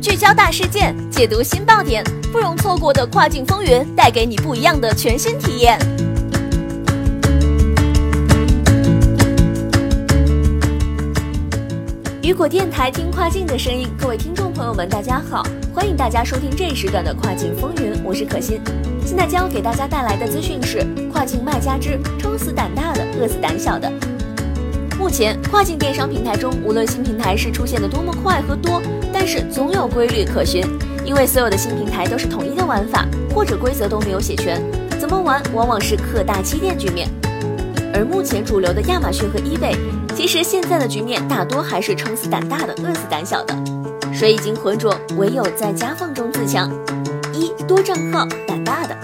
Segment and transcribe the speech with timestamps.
[0.00, 5.78] 聚焦大事件，解读新爆点，不容错过的跨境风云，带给你不一样的全新体验。
[12.22, 18.60] 雨果电台听跨境的声音，各位听众朋友们，大家好，欢迎大家收听这一时段的跨境风云，我是可心。
[19.04, 23.92] 现在将要给大家带来的资讯是：跨境卖家之撑死胆大的，饿死胆小的。
[25.02, 28.80] 目前，跨境电商平台中，无论新平台是出现的多么快和多，
[29.12, 30.64] 但是总有规律可循，
[31.04, 34.62] 因为所有的新平台都是统一的玩法，或者规则都没有写全，
[35.00, 37.08] 怎么玩往往是客大欺店局面。
[37.92, 39.76] 而目前主流的亚马逊和 eBay，
[40.14, 43.52] 其实现在的局面大多还是撑死胆大的，饿死胆小的。
[44.14, 46.70] 水已经浑浊，唯有在夹缝中自强。
[47.34, 48.96] 一多账号，胆大的。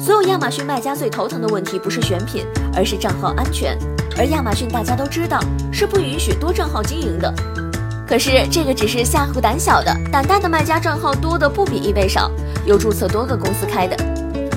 [0.00, 3.78] 所有亚马逊卖家最头疼的问题不是选品，而是账号安全。
[4.18, 5.40] 而亚马逊大家都知道
[5.72, 7.32] 是不允许多账号经营的。
[8.06, 12.30] 可是这个只是吓唬胆小的，胆大的卖家账号多的不比 eBay 少，
[12.66, 13.96] 有注册多个公司开的，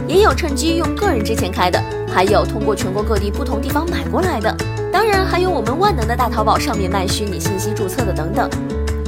[0.07, 1.81] 也有趁机用个人之前开的，
[2.13, 4.53] 还有通过全国各地不同地方买过来的。
[4.91, 8.49] 当然还有我们万能的大淘宝上面卖虚拟信息注册的等等。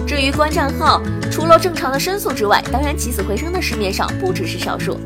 [0.06, 4.98] 至于关账号，除了正常的申诉之外，当然起死回生的市面上不只是少数。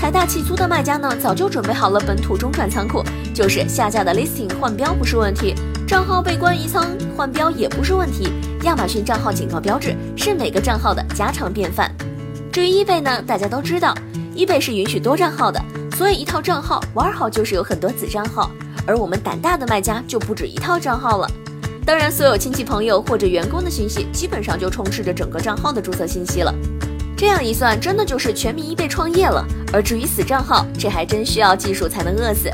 [0.00, 5.54] 财大气粗的卖家呢，早就准备好了本土中转仓库，就是下架的 listing 换标不是问题，
[5.86, 8.32] 账号被关移仓换标也不是问题。
[8.62, 11.94] 亚马逊账号警告标志是每个账号的家常便饭。
[12.50, 13.94] 至于 eBay 呢，大家都知道
[14.34, 15.62] ，eBay 是允许多账号的，
[15.94, 18.50] 所以一套账号玩好就是有很多子账号，
[18.86, 21.30] 而我们胆大的卖家就不止一套账号了。
[21.84, 26.54] 当然，所有亲戚朋友或者员工的信息，基本上就充斥着整个账号的注册信息了。
[27.18, 29.46] 这样一算，真的就是全民 eBay 创业了。
[29.72, 32.50] 而至于死账号，这还真需要技术才能饿死。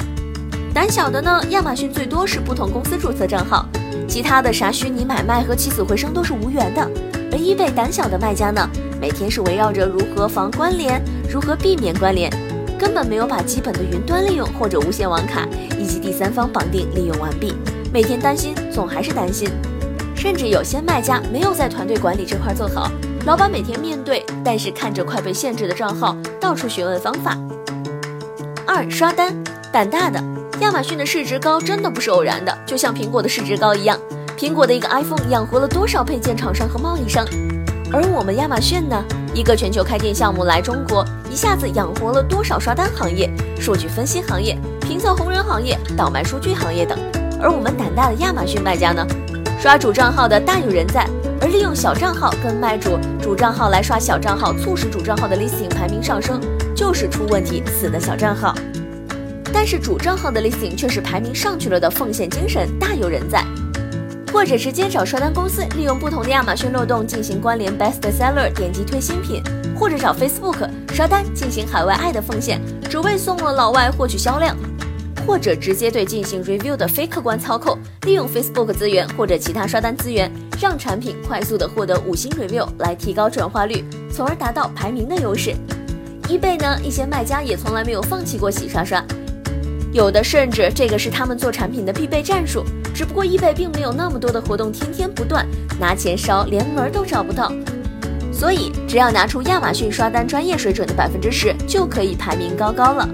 [0.74, 3.66] 胆小的呢，亚马逊最多是不同公司注册账号，
[4.06, 6.86] 其他的啥虚拟买卖和起死回生都是无缘的。
[7.32, 8.68] 而一味胆小的卖家呢，
[9.00, 12.30] 每天是围绕着如何防关联，如何避免关联，
[12.78, 17.54] 根本没有把基本的云端利用或者无线网卡以及第三方绑定利用完毕。
[17.92, 19.48] 每天担心，总还是担心，
[20.14, 22.90] 甚至有些卖家没有在团队管理这块做好，
[23.26, 27.36] 老板每天面对，但是看着快被限制的账号，到处询问方法。
[28.64, 29.34] 二刷单，
[29.72, 30.22] 胆大的，
[30.60, 33.98] 亚马逊的市值高真的不是偶然的，就像苹果的市值高一样，
[34.38, 37.26] 苹果的一个 iPhone 养活了多少配件厂商和贸易商，
[37.92, 39.04] 而我们亚马逊呢，
[39.34, 46.96] 一个全球开店项目来中国，一下子养活了多少刷单行业、数据分析行业、评测红人行业、倒卖数据行业等。
[47.42, 49.04] 而我们胆大的亚马逊卖家呢，
[49.58, 51.04] 刷主账号的大有人在，
[51.46, 56.40] 而利用小账号跟卖主主账号来刷小账号，促使主账号的 listing 排名上升，
[56.74, 58.52] 就是出问题死的小账号。
[59.52, 63.44] 但是主账号的 listing 却是排名上去了的奉献精神大有人在，
[64.32, 69.40] 或者直接找刷单公司，利用不同的亚马逊漏洞进行关联 best seller 点击推新品，
[69.78, 74.56] 或者找 Facebook 刷单进行海外爱的奉献，只为送了老外获取销量。
[75.26, 85.54] 或者直接对进行 review 的非客观操控，利用 Facebook 资源或者其他刷单资源，让产品快速的获得五星 review 来提高转化率，从而达到排名的优势。
[86.28, 89.04] eBay 呢，一些卖家也从来没有放弃过洗刷刷，
[89.92, 92.64] 有的甚至这个是他们做产品的必备战术。
[92.94, 95.46] 只不过 eBay 并没有那么多的活动，天天不断
[95.78, 97.52] 拿钱烧，连门都找不到。
[98.32, 103.08] 所以只要拿出亚马逊刷单专业水准的百分之十，就可以排名高高了。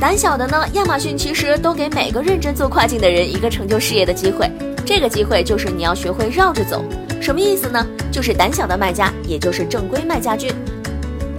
[0.00, 0.66] 胆小的呢？
[0.74, 4.50] 亚马逊其实都给每个认真做跨境的人一个成就事业的机会。
[4.84, 6.84] 这个机会就是你要学会绕着走。
[7.22, 7.86] 什么意思呢？
[8.12, 10.52] 就是胆小的卖家，也就是正规卖家军。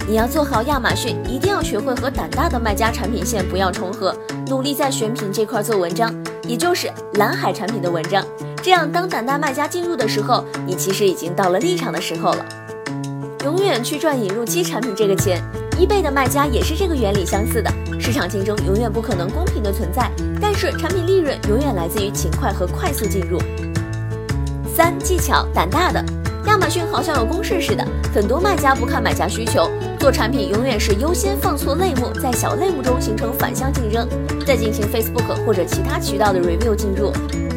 [0.08, 4.16] 你要做好亚马逊，一定要学会和胆大的卖家产品线不要重合，
[4.48, 6.12] 努力在选品这块做文章，
[6.42, 8.24] 也就是蓝海产品的文章。
[8.62, 12.44] 这样，当胆大卖家进入的时候，你其实已经到了立场的时候了。
[13.44, 15.40] 永远去赚引入期产品这个钱。
[15.78, 17.70] eBay 的卖家也是这个原理相似的，
[18.00, 20.10] 市场竞争永远不可能公平的存在，
[20.40, 23.38] 但是产品利润永远来自于勤快和快速进入。
[24.74, 26.02] 三技巧胆大的，
[26.46, 34.08] 亚马逊好像有公式似的，很多卖家不看买家需求，做产品永远是优先放错类目，在小类目中形成反向竞争，
[34.46, 37.12] 再进行 Facebook 或者其他渠道的 review 进入，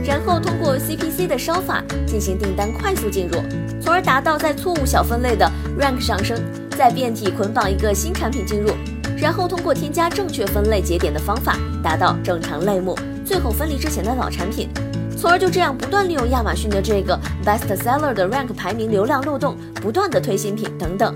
[0.06, 3.42] 然后通过 CPC 的烧法进行订单快速进入，
[3.82, 5.50] 从而达到在错误小分类的
[5.80, 6.38] rank 上升。
[6.80, 8.70] 再变体捆绑一个新产品进入，
[9.18, 14.70] 然后通过添加正确分类节点的方法达到正常类目，最后分离之前的老产品，
[15.18, 21.14] 从而就这样不断利用亚马逊的这个 best seller 的 rank 排名流量漏洞，不断的推新品等等。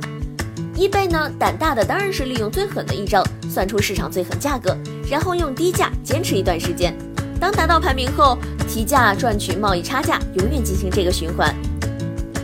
[0.76, 4.76] eBay 呢，胆大的当然是利用最狠的一招，算出市场最狠价格，
[5.10, 6.94] 然后用低价坚持一段时间。
[7.40, 8.38] 当达到排名后，
[8.68, 11.56] 提价赚取贸易差价，永远进行这个循环。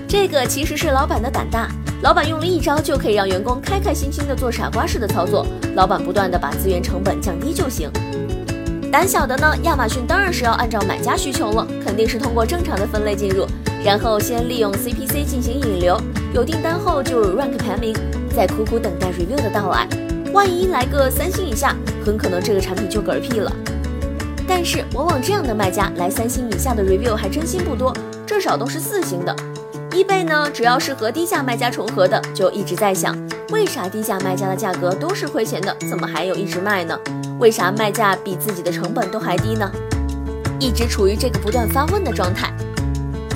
[0.08, 1.68] 这个其实是老板的胆大，
[2.02, 7.92] 老板用了一招就可以让员工开开心心的做傻瓜式的操作，老板不断的把资源成本降低就行。
[8.90, 13.46] 胆小的呢，亚马逊当然是要按照买家需求了，肯定是通过正常的分类进入，
[13.84, 16.00] 然后先利用 CPC 进行引流，
[16.34, 17.94] 有订单后就有 rank 排名，
[18.34, 19.88] 再苦苦等待 review 的到来。
[20.32, 21.76] 万一来个三星以下，
[22.06, 23.52] 很可能这个产品就嗝屁了。
[24.48, 27.94] 但是往往这样的卖家来三星以下的 review 还真心不多，
[28.26, 29.36] 至少都是四星的。
[30.00, 33.14] eBay 呢，只要是和低价卖家重合的，就一直在想，
[33.50, 36.98] 为啥低价卖家的价格都是亏钱的，怎么还有一直卖呢？
[37.38, 39.70] 为啥卖价比自己的成本都还低呢？
[40.58, 42.50] 一直处于这个不断发问的状态。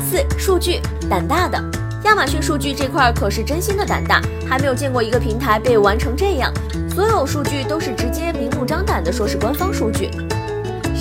[0.09, 0.79] 四、数据
[1.09, 1.61] 胆大的
[2.05, 6.49] 亚马逊数据这块可是真心的胆大，还没有见过一个平台被玩成这样，
[6.95, 10.09] 所有数据都是直接明目张胆的说是官方数据。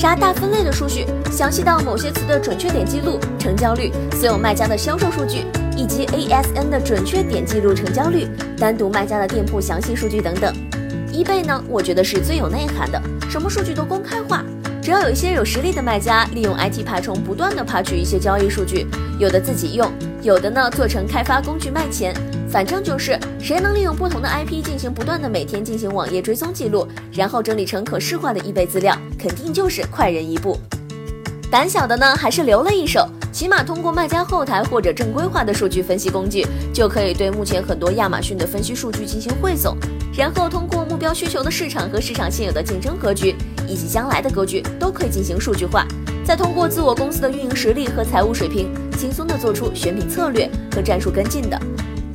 [0.03, 5.45] 啥大分类的数据，详细到某些词的准确点记录、成交率、所有卖家的销售数据，
[5.77, 8.27] 以及 ASN 的准确点记录、成交率、
[8.59, 10.53] 单独卖家的店铺详细数据等等。
[11.13, 13.01] eBay 呢，我觉得是最有内涵的，
[13.31, 14.45] 什么数据都公开化。
[14.83, 18.89] 只要有一些有实力的卖家，利用 IT 爬虫，不断的爬取一些交易数据，
[19.21, 19.89] 有的自己用，
[20.21, 22.13] 有的呢做成开发工具卖钱。
[22.53, 30.59] 反正就是谁能利用不同的 IP 进行不断的每天进行网页追踪记录，然后整理成可视化的易贝资料，肯定就是快人一步。
[31.51, 39.75] 胆小的呢，还是留了一手，起码通过卖家后台或者正规化的数据分析工具，就可以对目前很多亚马逊的分析数据进行汇总，
[40.15, 43.35] 然后通过目标需求的市场和市场现有的竞争格局
[43.67, 45.87] 以及将来的格局都可以进行数据化，
[46.23, 51.59] 再通过自我公司的运营实力和财务水平，轻松的做出选品策略和战术跟进的。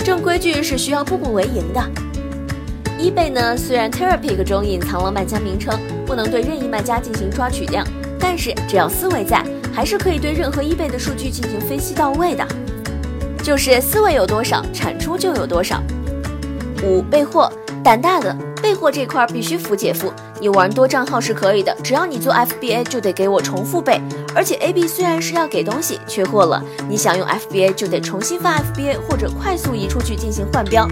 [0.08, 1.82] 正规矩是需要步步为营的。
[2.98, 7.86] eBay 呢，虽然 Terapeak 中隐藏了卖家名称，不能对任意卖家进行抓取量，
[8.18, 9.44] 但是只要思维在，
[9.74, 12.48] 还是可以对任何 eBay 的数据进行分析到位的。
[13.44, 15.84] 就是思维有多少，产出就有多少。
[16.86, 17.52] 五备货，
[17.84, 18.34] 胆大的
[18.64, 20.10] 备货这块必须服姐夫。
[20.40, 24.00] 你玩多账号是可以的，只要你做 FBA 就得给我重复备。
[24.36, 30.88] 而且 AB 虽然是要给东西，缺货了，你想用 FBA 就得重新发 FBA 或者快速移出去进行换标，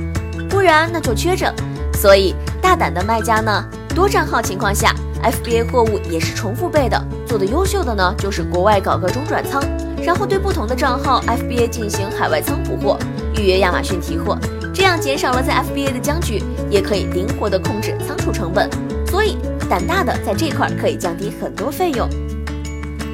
[0.50, 1.53] 不然那就缺着。
[1.94, 3.63] 所以大胆的卖家呢，
[3.94, 4.94] 多账号情况下
[5.24, 7.00] ，FBA 货物也是重复备的。
[7.27, 9.63] 做的优秀的呢，就是国外搞个中转仓，
[10.01, 12.98] 然后对不同的账号 FBA 进行海外仓补货，
[13.38, 14.38] 预约亚马逊提货，
[14.74, 18.69] 这样减少了在 FBA 的僵局，也可以灵活的控制仓储成本。
[19.07, 19.38] 所以
[19.69, 22.10] 胆大的在这块可以降低很多费用。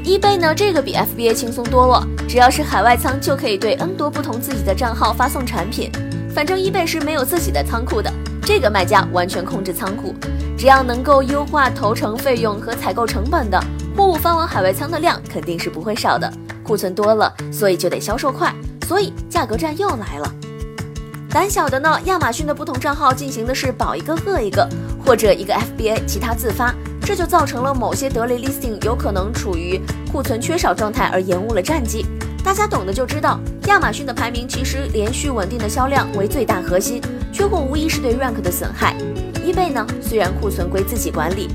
[0.04, 5.92] eBay 呢，这个比 FBA 轻松多了，只要是海外仓就可以对 N 多不同自己的账号发送产品。
[6.34, 8.12] 反正 eBay 是没有自己的仓库的，
[8.42, 10.16] 这个卖家完全控制仓库，
[10.58, 13.62] 只要能够优化投成费用和采购成本的
[13.96, 16.32] 货物发往海外仓的量肯定是不会少的。
[16.64, 18.54] 库存多了，所以就得销售快，
[18.88, 20.34] 所以价格战又来了。
[21.30, 24.68] 胆小的呢，亚马逊的不同账号进行的是保一个饿一个。
[25.06, 29.80] 或者一个 FBA，其他自发，这就造成了某些德雷 listing 有可能处于
[30.12, 32.06] 库存缺少状态而延误了战绩。
[32.44, 37.02] 大家懂的就知道，亚马逊的排名其实连续稳定的销量为最大核心，
[37.32, 38.96] 缺货无疑是对 rank 的损害。
[39.46, 41.50] eBay 呢，虽然库存归自己管理，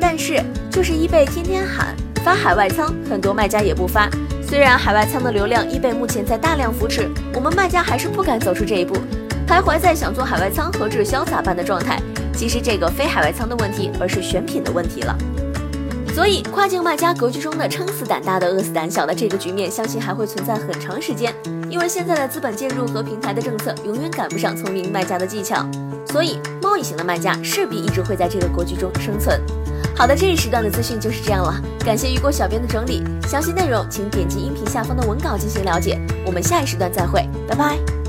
[0.00, 4.08] 但是就是 eBay 天天喊发海外仓，很多卖家也不发。
[4.46, 8.94] 虽然海外仓的流量 eBay 目前在大量扶持，我们卖家还是不敢走出这一步，
[9.48, 11.98] 徘徊在想做海外仓和滞销咋办的状态。
[12.36, 15.16] 其实这个非海外仓的问题，而是选品的问题了。
[16.14, 21.34] 所以跨境卖家格局中的撑死胆大的饿死胆小的这个局面，相信还会存在很长时间。
[21.68, 25.66] 因为现在的资本介入和平台的政策永远赶不上聪明卖家的技巧，
[26.06, 29.40] 所以贸易型的卖家势必一直会在这个格局中生存。
[29.96, 35.98] 好的，这一时段的资讯就是这样了，感谢雨果小编的整理，详细内容请点击音频下方的文稿进行了解。
[36.24, 38.03] 我们下一时段再会，拜拜。